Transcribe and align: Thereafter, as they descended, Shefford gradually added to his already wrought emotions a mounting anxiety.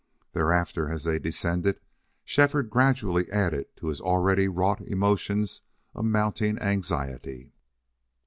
Thereafter, 0.33 0.89
as 0.89 1.03
they 1.03 1.19
descended, 1.19 1.79
Shefford 2.25 2.71
gradually 2.71 3.31
added 3.31 3.67
to 3.75 3.89
his 3.89 4.01
already 4.01 4.47
wrought 4.47 4.81
emotions 4.81 5.61
a 5.93 6.01
mounting 6.01 6.57
anxiety. 6.57 7.53